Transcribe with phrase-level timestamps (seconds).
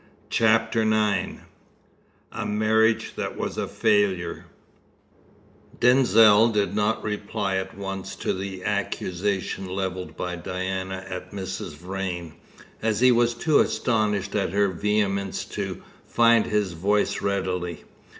[0.31, 1.41] CHAPTER IX
[2.31, 4.45] A MARRIAGE THAT WAS A FAILURE
[5.79, 11.75] Denzil did not reply at once to the accusation levelled by Diana at Mrs.
[11.75, 12.33] Vrain,
[12.81, 17.83] as he was too astonished at her vehemence to find his voice readily.